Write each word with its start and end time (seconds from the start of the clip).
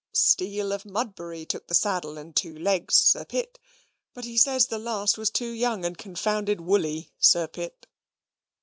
"Steel, 0.13 0.71
of 0.71 0.83
Mudbury, 0.83 1.45
took 1.45 1.67
the 1.67 1.75
saddle 1.75 2.17
and 2.17 2.35
two 2.35 2.57
legs, 2.57 2.95
Sir 2.95 3.23
Pitt; 3.23 3.59
but 4.15 4.25
he 4.25 4.35
says 4.35 4.65
the 4.65 4.79
last 4.79 5.15
was 5.15 5.29
too 5.29 5.51
young 5.51 5.85
and 5.85 5.95
confounded 5.95 6.59
woolly, 6.59 7.11
Sir 7.19 7.45
Pitt." 7.47 7.85